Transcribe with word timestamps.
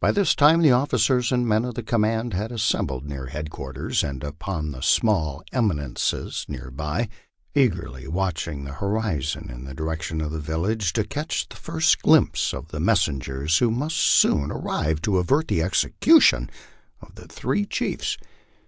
By 0.00 0.10
this 0.10 0.34
time 0.34 0.60
the 0.60 0.72
of 0.72 0.88
ficers 0.90 1.30
and 1.30 1.46
men 1.46 1.64
of 1.64 1.76
the 1.76 1.84
command 1.84 2.34
had 2.34 2.50
assembled 2.50 3.04
near 3.06 3.26
headquarters, 3.26 4.02
and 4.02 4.24
upon 4.24 4.72
the 4.72 4.80
small 4.80 5.44
eminences 5.52 6.44
near 6.48 6.68
by, 6.68 7.08
eagerly 7.54 8.08
watching 8.08 8.64
the 8.64 8.72
horizon 8.72 9.50
in 9.52 9.62
the 9.62 9.72
direction 9.72 10.20
of 10.20 10.32
the 10.32 10.40
village, 10.40 10.92
to 10.94 11.04
catch 11.04 11.48
the 11.48 11.54
first 11.54 12.02
glimpse 12.02 12.52
of 12.52 12.72
the 12.72 12.80
messengers 12.80 13.58
who 13.58 13.70
must 13.70 13.98
soon 13.98 14.50
ar 14.50 14.58
rive 14.60 15.00
to 15.02 15.18
avert 15.18 15.46
the 15.46 15.62
execution 15.62 16.50
of 17.00 17.14
the 17.14 17.28
three 17.28 17.64
chiefs. 17.64 18.18